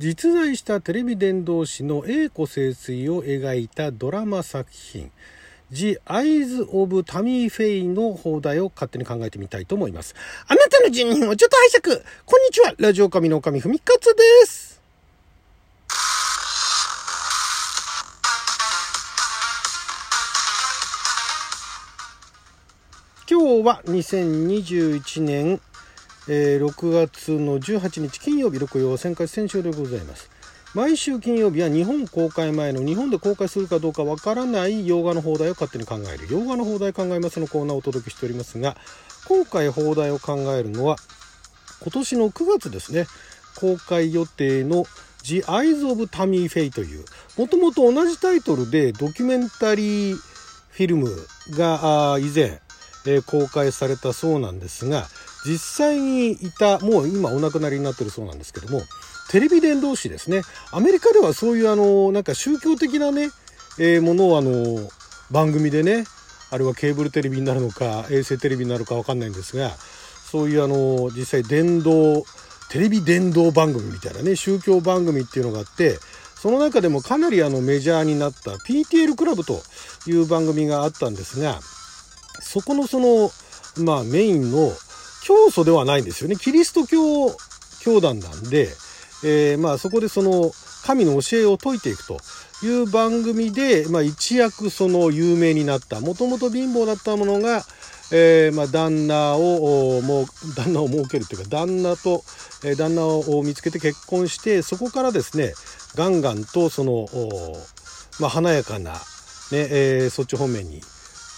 [0.00, 5.10] 実在したテレビ伝道師の栄子清水を描いたドラマ作品
[5.70, 10.14] The Eyes of Tammy Faye の放題を勝手に考えてみたいと思います。
[10.48, 12.02] あなたの人人をちょっと拝借。
[12.24, 12.72] こんにちは。
[12.78, 14.80] ラジオ神の神ふみかつです。
[23.30, 25.60] 今日は2021年、
[26.28, 30.30] えー、6月の18日金曜日6曜旋回戦勝でございます。
[30.72, 38.76] 毎週金曜日は日本公開前の日本で公開するかどうかわからない洋画の放題を勝手に考える洋画の放題考えますのコーナーをお届けしておりますが
[39.26, 40.94] 今回放題を考えるのは
[41.82, 43.06] 今年の9月ですね
[43.56, 44.84] 公開予定の
[45.24, 47.04] The Eyes of Tammy Faye という
[47.36, 51.10] もともと同じタイトルでドキュメンタリーフィルム
[51.50, 52.60] が以前、
[53.06, 55.06] えー、公開されたそうなんですが
[55.46, 58.82] 実際にいたもう今お亡くなりになってるそうなんですけども
[59.30, 60.42] テレビ伝道師ですね。
[60.72, 63.30] アメリカではそういうあの、なんか宗教的なね、
[63.78, 64.90] えー、ものをあの、
[65.30, 66.04] 番組でね、
[66.50, 72.24] あれはケーブルテレビになるのか、衛星テレビになるかわかんないんですが、そういうあの、実際伝道、
[72.70, 76.00] テレビ伝道番組みたいなね、宗教番組っていうのがあって、
[76.34, 79.60] その中でもかなりあのメジャーになった PTL クラブと
[80.08, 81.60] いう番組があったんですが、
[82.40, 83.30] そこのその、
[83.84, 84.72] まあメインの
[85.30, 86.34] 教祖ではないんですよね。
[86.34, 87.30] キリスト教
[87.80, 88.68] 教団なんで、
[89.22, 90.50] えー、まあそこでその
[90.84, 92.18] 神の教えを説いていくと
[92.64, 97.62] いう番組で、まあ、一躍その有名になったもともと貧乏だったものが、
[98.10, 102.24] えー、まあ旦那をもう旦那を設けるというか旦那と、
[102.64, 105.52] えー、旦那を見つけて結婚してそこからですね
[105.94, 107.06] ガンガンとその、
[108.18, 108.98] まあ、華やかな、ね
[109.52, 110.80] えー、そっち方面に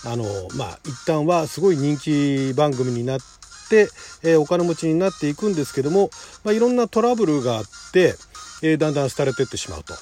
[0.06, 0.24] あの
[0.56, 3.41] まあ一旦はすごい人気番組になって、
[3.76, 6.10] えー、お金持ちになっていくんですけども、
[6.44, 8.14] まあ、いろんなトラブルがあって、
[8.62, 9.94] えー、だんだん廃れてってしまうと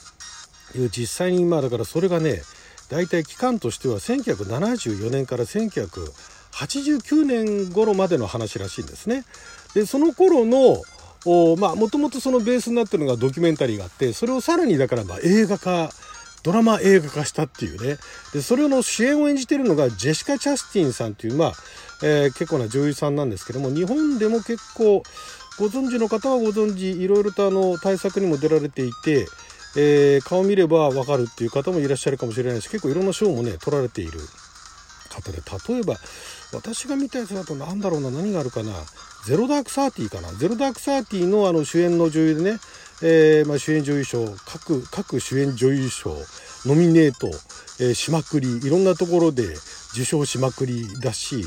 [0.78, 2.42] いう実際にまだからそれがね
[2.90, 9.24] 大体期間としては1974年から1989年頃までの話らしいんですね。
[9.74, 10.83] でその頃の
[11.56, 15.90] まあもともとそのベースになってるのがドキュメンタリーがあってそれをさらにだからまあ映画化
[16.42, 17.98] ドラマ映画化したっていうね。
[18.33, 21.52] でそれの主演を演じてるのがジェシカ・チャスティンさんっていうまあ
[22.02, 25.02] えー、結構な女優さんなんですけども日本でも結構
[25.58, 29.27] ご存知の方はご存知いろいろとあの対策にも出られていて、
[29.77, 34.12] えー、顔見ればわかるっていう方もいらっしゃるかもしれないし結構いろんな賞もね取られている
[35.11, 35.96] 方で例えば
[36.55, 38.72] 私が見たやつだと何だろうな何があるかな
[39.24, 40.33] ゼロダークサーティーかな。
[40.33, 42.58] ゼロダークサーティーのあの主演の女優でね、
[43.02, 46.14] えー、まあ、主演女優賞各各主演女優賞
[46.66, 47.28] ノミネート、
[47.83, 49.44] えー、しまくりいろんなところで
[49.94, 51.44] 受賞しまくりだし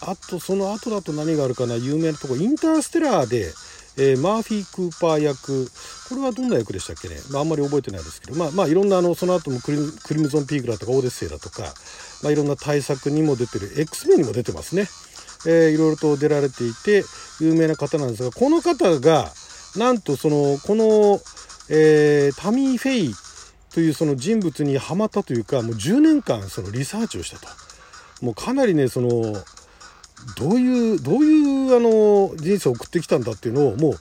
[0.00, 3.52] あとその後だと何があるかな有名なところインターステラーで、
[3.96, 5.68] えー、マーフィー・クーパー役。
[6.08, 11.62] これはどんな役でしたっけね、まあ、あんまり覚えてないですけどまあまあいろんなあのその後もクリクリムゾン・ピーグラとかオーデッセイだとか、
[12.22, 14.82] まあ、いろんな大作にも出てる X メンにも出てますね、
[15.46, 17.04] えー、いろいろと出られていて
[17.40, 19.32] 有名な方なんですがこの方が
[19.76, 21.20] なんとそのこの、
[21.68, 23.14] えー、タミー・フェイ
[23.72, 27.46] というその人物にはまったというかもう10年間そのリサーチをしたと。
[28.22, 29.10] もうかなりねその
[30.36, 33.92] どういうどういうあの人生を送ってきたんだっていうのをもう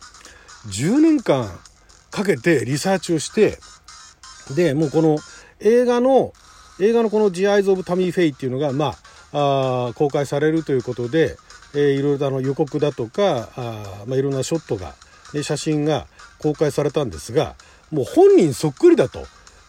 [0.68, 1.50] 10年間
[2.12, 3.58] かけてリサーチをして
[4.56, 5.18] でもうこの
[5.60, 6.34] 映画の
[6.80, 8.96] 映画のこの「The Eyes of Tammy Faye」っていうのがま
[9.34, 11.38] ああ公開されるということで、
[11.74, 14.94] えー、いろいろあの予告だとかあ、まあ、いろんなショットが、
[15.42, 16.06] 写真が
[16.38, 17.56] 公開されたんですが
[17.92, 19.26] もう本人そっくりだと。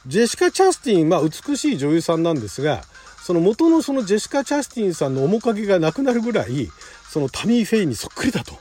[0.06, 2.82] ジェシカ・チャスティン、まあ、美しい女優さんなんですが
[3.24, 6.68] その元のそのジェシカ・チャスティンさんの面影がなくなるぐらい、
[7.08, 8.52] そのタミー・フェイにそっくりだと。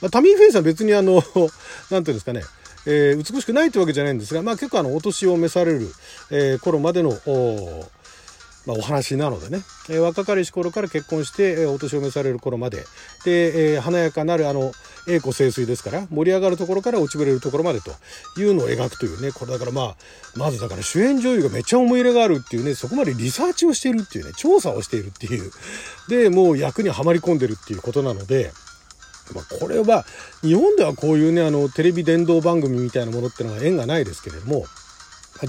[0.00, 1.22] まあ、タミー・フェイさん別にあの、
[1.92, 2.42] なんていうんですかね、
[2.86, 5.92] えー、美しくないってわけじゃないんですが、まあ結構あの、お年を召される、
[6.30, 7.10] えー、頃までの、
[8.66, 12.84] まあ、お話なのでね、えー、若かりし頃から結婚して、えー、お年を召される頃まで。
[13.24, 14.72] で、えー、華やかなるあの
[15.08, 17.92] 栄枯盛衰ですから盛り上がるところから落ちぶれるところまでと
[18.40, 19.30] いうのを描くというね。
[19.30, 19.96] これだからまあ
[20.34, 25.50] まずだから主演女優がめっちゃ思い入れがあるっていうねそこまでリサーチをしているっていうね調査をしているっていう。
[26.08, 28.52] でもう役にはまり込んでるっていうことなので。
[29.34, 30.04] まあ、これは
[30.42, 34.66] 日本ではこういうねあのテレビ伝道番組みたいなものってのは縁がないですけれども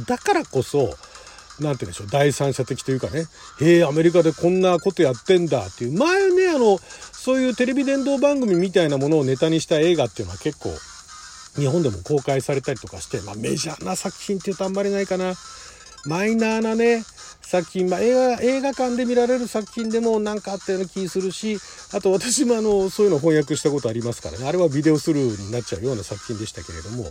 [0.07, 0.95] だからこそ
[1.59, 3.25] なんて言うんでしょう、第三者的というかね、
[3.59, 6.79] へえ、アメリカでこんなことやってんだっていう、前ね、あの、
[7.11, 10.69] そういうテレビ伝道番組みたいなものをネタにした映画っていうのは結構、
[11.55, 15.33] 日本でも公開されたりとかして、まあメジャーな作品っていうとあんまりないかな。
[16.05, 17.03] マイナーなね
[17.47, 21.57] 作品、まあ、映画映画館で見られる作品でも何かあったような気するし
[21.93, 24.45] あと私もあのそういうの翻訳したことありますからね。
[24.45, 27.09] あれはビデオスルーになっちゃうような作品でしたけれども。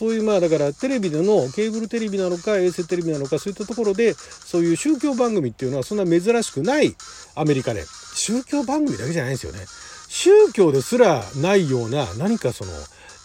[0.00, 6.94] そういうまあだからテレビでのケーブルテレビなのか衛星テレビなのかそういったところでそういう宗教番組っていうのはそんな珍しくない
[7.34, 7.84] アメリカで。
[8.14, 9.60] 宗教番組だけじゃないんですよね。
[10.08, 12.72] 宗教ですらないような何かその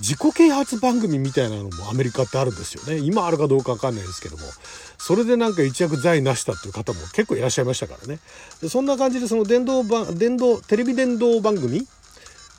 [0.02, 2.98] 自己啓発番組みたいなのもアメリカってあるんですよね。
[2.98, 4.44] 今あるかどうかわかんないですけども。
[4.98, 8.20] それでなんか一躍財なしたっていう方も結構いらっしゃいましたからね。
[8.62, 9.84] でそんな感じでその電動
[10.14, 11.82] 電動テレビ電動番組っ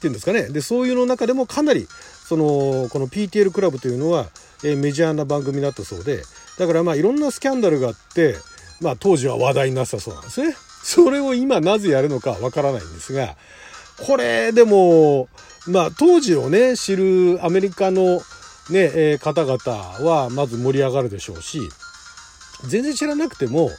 [0.00, 0.48] ていうんですかね。
[0.48, 1.86] でそういうの中でもかなり
[2.28, 4.26] そのこの PTL クラブというのは、
[4.64, 6.22] え、メジャーな番組だったそうで。
[6.58, 8.36] だからまあいろんなスキャンダルがあって
[8.80, 10.56] まあ当時は話題になったそうなんですね。
[10.82, 13.36] それを今なぜやるのかわからないんですが
[14.04, 15.28] これでも
[15.66, 18.20] まあ当時をね知るアメリカの
[18.70, 21.60] ね、えー、方々はまず盛り上がるでしょうし
[22.64, 23.70] 全然知らなくても、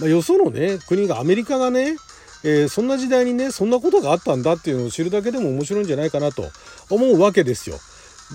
[0.00, 1.96] まあ、よそのね国がアメリカがね、
[2.44, 6.44] えー、そんな時代にねそんなことがあったんだっていうのを知るだけでも面白いんじゃないかなと
[6.90, 7.76] 思うわけですよ。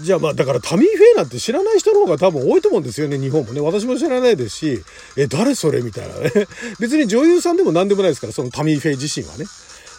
[0.04, 3.60] じゃあまあだからタミー・フェイなんて知らない人の方が多分多いと思うんですよね日本もね。
[3.60, 4.84] 私も知らないですし
[5.18, 6.32] え誰それみたいなね。
[6.80, 9.46] 別に女優さんでも何でもないですからそのタミー・フェイ自身はね。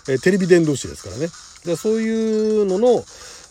[0.09, 1.29] えテレビ伝道師ですからね。
[1.65, 3.05] でそういうのの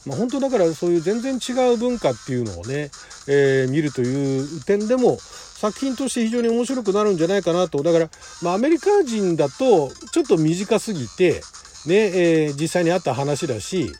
[0.05, 2.89] まあ、本当だからそういう全然違う文化っていうのをね、
[3.27, 7.83] えー、見るという点でも作品として非常に面白くなるんじゃないかなと。
[7.83, 8.09] だから、
[8.41, 11.41] まあ、アメリカ人だとちょっと短すぎて、
[11.85, 11.95] ね
[12.45, 13.91] えー、実際にあった話だし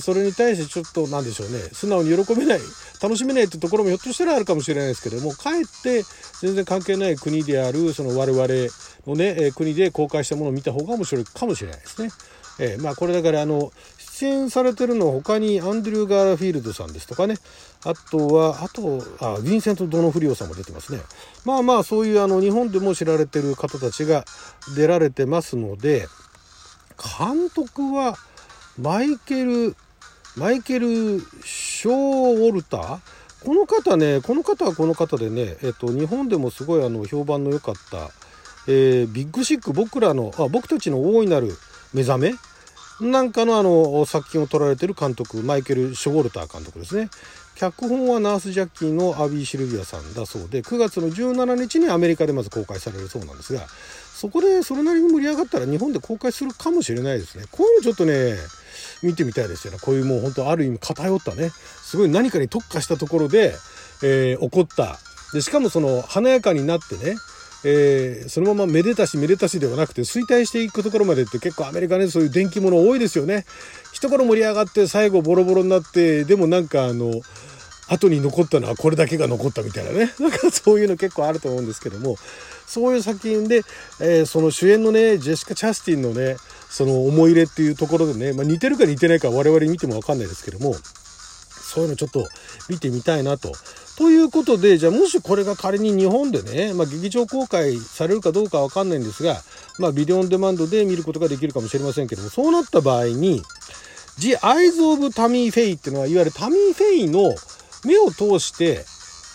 [0.00, 1.58] それに対してちょっと何でしょうね。
[1.72, 2.60] 素直に喜べない
[3.02, 6.02] 楽しめないってところもひょっとしたらあるかもしれないですけどもかえって
[6.40, 8.46] 全然関係ない国であるその我々
[9.06, 12.10] のね国で公開したものを見た方が面白いかもしれないですね。
[12.58, 13.70] えー、まあこれだからあの
[14.18, 17.36] 出演されてるのは他にアンドリュー・ガーフィールドさんですとかね。
[17.84, 21.00] あとはあとあヴィンセント・ドノフリオさんも出てますね。
[21.44, 24.24] まあまあそういうあの日本でも知られてる方たちが
[24.74, 26.08] 出られてますので
[27.18, 28.16] 監督は
[28.78, 29.74] マイケル
[30.36, 32.98] マイケル・ショー・ウォルター？
[33.42, 38.10] この方ねこの方はこの方でね、えっと、日本でもすごいあの評判の良かった、
[38.68, 41.56] えー、ビッグシック僕らのあ僕たちの大いなる
[41.94, 42.34] 目覚め？
[43.00, 47.08] なんかのあの作品を撮られてる監督マイケル・ショウォルター監督ですね。
[47.56, 53.66] 脚本はナース・ジャッキーのアビー・シルビアさんだそうで9月の17日にアメリカでまず公開されるそうなんですが
[54.16, 57.44] そこでそれなりに盛り上がったら日本で公開するかもしれないですね。
[57.50, 58.34] こういうのちょっとね
[59.02, 59.78] 見てみたいですよね。
[59.78, 61.50] こういうもう本当ある意味偏ったね。
[61.50, 63.54] すごい何かに特化したところで、
[64.02, 64.98] えー、起こった。
[65.34, 67.16] でしかもその華やかになってね
[67.64, 73.44] えー、そのままめでたしめでたしではなくて衰退していくところまでって結構アメリカねそういう電気物多いですよね。
[73.92, 77.12] 一頃盛り上がって最後ボロボロになってでもなんかあの
[77.88, 80.12] 後に残ったのはこれだけが残ったみたいなね。
[80.20, 82.16] なんかそういうの結構あると思うんですけども。
[82.66, 83.62] そういう作品で、
[84.00, 86.36] えー、その主演のねジェシカ・チャスティンのね
[86.68, 90.74] その思い入れっていうところでね、まあ、似てるか似てないか我々見ても分かんないですけども。
[91.76, 92.26] そういうのちょっと
[92.68, 93.52] 見てみたいなと。
[93.96, 99.36] ということで、じゃあもしこれが仮に日本でね、まあ、劇場公開されるかどうかわかんないんですが、
[99.78, 103.42] まあ、ビデオオンデマンドで見ることができるかもしれませんけども、そうなった場合に、
[104.18, 107.34] The Eyes of Tammy Faye っていうのは、いわゆるタミー・フェイの
[107.86, 108.84] 目を通して、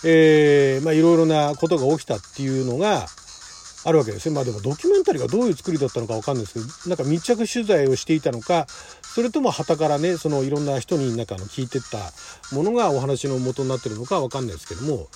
[0.04, 3.06] えー、まあ、いろいろなことが起きたっていうのが
[3.84, 4.34] あるわけですね。
[4.34, 8.66] まあでもドキュメンタリーがどういう作りだったのかわかんないですけど、なんか密着取材をしていたのか、
[9.14, 11.98] それとも旗からねそのいろんな人になんかの聞いてった
[12.54, 15.08] ものがお話の元になってるのかわかんないですけども、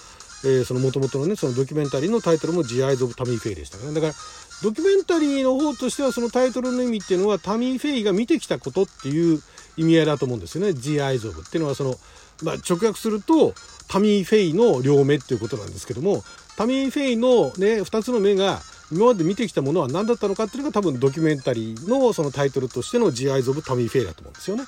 [0.44, 4.15] えー、その元々のねそのドキュメンタリーのタイトルも「The Eyes of Tammy Faye」でしたからねだから
[4.63, 9.41] ドキュメンタリーの方としてはそのタイトルの意味っていうのはタミー・フェイが見てきたことっていう
[9.79, 11.99] 意味合いだと思うんですよね「The Eyes of」っていうのはその、
[12.43, 13.55] まあ、直訳すると
[13.88, 16.22] タミー・フェイの両目っていうことなんですけども
[16.56, 18.60] タミー・フェイのね2つの目が
[18.93, 24.64] 今まで見てきたものは何だったのかっていうのが多分ドキュメンタリーのそのタイトルとしての「The Eyes of Tammy Faye」だと思うんですよね。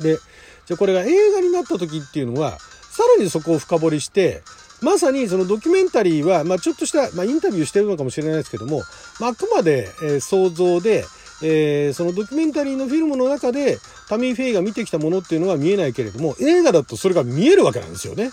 [0.00, 0.18] で
[0.66, 2.58] じゃあこれが映画になった時っていうのは
[2.90, 4.42] さらにそこを深掘りして
[4.82, 8.82] まさにそのドキュメンタリーは、まあ、ちょっとした、まあ、インタビューしてるのかもしれないですけども、
[9.20, 11.04] まあ、あくまで、え、想像で、
[11.42, 18.30] えー、そのドキュメンタリーのフィルムの中でタミー・フェイが見てきたものっていうのは見えないけれども映画だとそれが見えるわけなんですよね。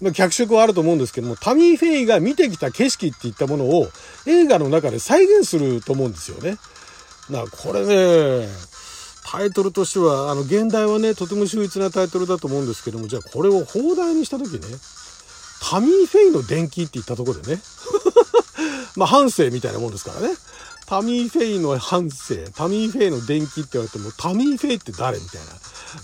[0.00, 3.86] まあ、脚色はあると思うんですけども、タミー・フェイが見てきた景色っていったものを
[4.26, 6.56] 映画の中で再現すると思うんですよね。
[7.30, 7.86] だからこれ
[8.40, 8.48] ね、
[9.24, 14.60] タイトルとしては、あの、現代はね、とても秀逸なタイトルだと思うんですけども、じゃあこれを放題にした時ね、
[15.70, 17.62] タミー・フェイの電気って言ったとこでね、
[18.96, 20.34] まあ、半生みたいなもんですからね。
[20.92, 25.46] タミー・フェイの半生、タミー・フェイの電気って言われても、タミー・フェイって誰みたいな。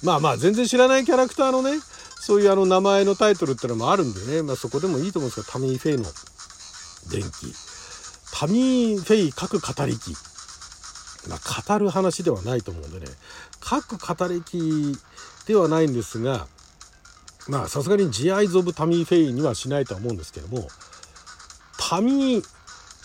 [0.03, 1.73] まあまあ、全然知らないキャラクターのね、
[2.21, 6.05] そういうあの名前のタイトルってのもあるんでね、まあ、そこでもいいと思うんですけどタミー・フェイの
[7.11, 7.55] 電気
[8.33, 10.15] タミー・フェイ各語り機
[11.29, 13.07] まあ語る話ではないと思うんでね。
[13.61, 14.97] 各語り機
[15.47, 16.47] ではないんですが
[17.47, 20.67] まあさすがに「ジアイズ・オブ・タミー・フェイ」にはしないとは思うんですけども
[21.77, 22.45] タミー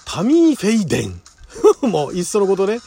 [0.06, 1.22] タミー・フェイデン
[1.82, 2.80] もういっそのことね。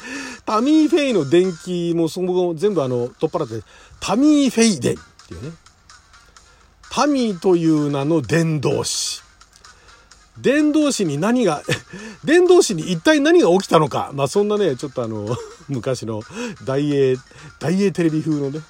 [0.44, 3.66] タミー・フェイの電気もその後全部あの取っ払って
[4.00, 4.96] タミー・フェイデンっ
[5.28, 5.52] ていうね。
[6.90, 9.20] タミーという名の伝道師
[10.38, 11.62] 伝道師に何が
[12.25, 14.11] 伝道師に一体何が起きたのか。
[14.14, 15.37] まあそんなねちょっとあの
[15.68, 16.23] 昔の
[16.64, 17.16] 大英
[17.58, 18.61] 大英テレビ風のね、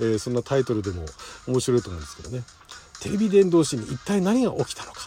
[0.00, 1.04] えー、そんなタイトルでも
[1.46, 2.44] 面白いと思うんですけどね。
[3.00, 5.00] テレビ伝道師に一体何が起きたのか。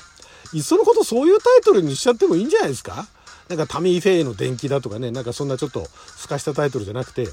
[0.54, 3.08] いっそのことそういうタイトルにしちゃってもいいんじゃないですか。
[3.50, 5.88] なんかタミー・フェイの伝記だとかねなんかそんなちょっと
[6.18, 7.28] 透かしたタイトルじゃなくて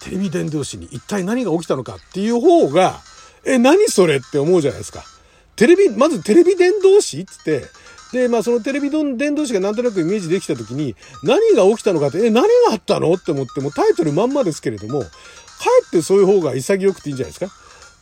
[0.00, 3.00] テレビ伝道師に一体何が起きたのかっていう方が
[3.44, 5.04] え何それって思うじゃないですか。
[5.56, 7.64] テレビまずテレビ伝道師っつって
[8.12, 15.08] でまあそのテレビ伝道師がなんとなくイメージできた時に何が起きたのかってえ何があったのって思ってもタイトルまんまですけれどもか
[15.82, 17.52] えってそういう方が潔くていいんじゃないですか。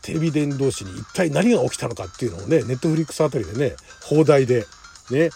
[0.03, 4.67] テレビ伝道師に一体何が起きたのかっていうのをねネットフリックスあたりでね放題で
[5.11, 5.31] ね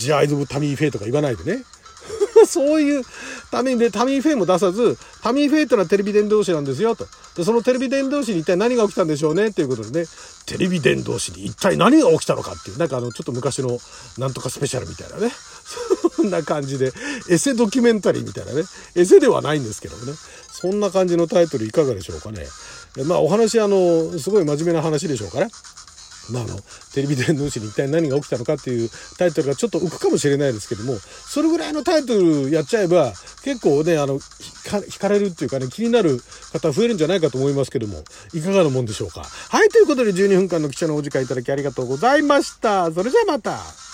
[0.00, 1.62] ジアイズ・ブ・タミー・フェイとか言わないでね。
[2.48, 3.04] そういう
[3.50, 7.06] ためでタミー・フェイも出さずタミー・フェイというのはテレビ伝道師なんですよと。
[7.36, 10.06] でそのテレビ伝道師に一体何が起きたんでしょうねっていうことでね。
[10.46, 13.78] テレビ伝道師に一体何が起きたのかっていうなんかあのちょっと昔の
[14.18, 15.30] なんとかスペシャルみたいなね。
[16.16, 16.92] そんな感じで
[17.28, 18.64] エセドキュメンタリーみたいなね。
[18.94, 20.14] エセではないんですけどもね。
[20.52, 22.46] そんな感じのタイトルいかがでしょうかね。
[23.04, 25.48] まあお話あのすごい真面目な話でしょうかね
[26.30, 26.58] まあ、あの？
[26.94, 33.12] テレビ伝道師に一体何が起きたのかっていうタイトルがちょっと浮くかもしれないですけどもそれぐらいのタイトルやっちゃえば
[33.44, 36.20] 結構ねあの惹かれるっていうかね気になる
[36.52, 38.02] 方増えるんじゃないかと思いますけども
[38.34, 39.22] いかがなもんでしょうか？
[39.22, 42.90] はいということで12分間の記者のお時間いただきありがとうございました。
[42.92, 43.89] それじゃあまた。